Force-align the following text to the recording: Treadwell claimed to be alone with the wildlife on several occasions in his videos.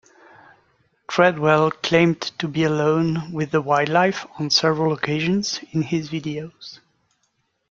Treadwell 1.07 1.69
claimed 1.69 2.21
to 2.39 2.47
be 2.47 2.63
alone 2.63 3.31
with 3.31 3.51
the 3.51 3.61
wildlife 3.61 4.25
on 4.39 4.49
several 4.49 4.93
occasions 4.93 5.59
in 5.73 5.83
his 5.83 6.09
videos. 6.09 6.79